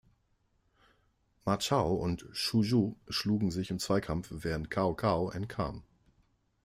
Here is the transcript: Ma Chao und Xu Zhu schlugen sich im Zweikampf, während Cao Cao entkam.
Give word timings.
Ma 1.45 1.57
Chao 1.57 1.93
und 1.93 2.25
Xu 2.33 2.63
Zhu 2.63 2.95
schlugen 3.07 3.51
sich 3.51 3.69
im 3.69 3.77
Zweikampf, 3.77 4.29
während 4.31 4.71
Cao 4.71 4.95
Cao 4.95 5.29
entkam. 5.29 5.83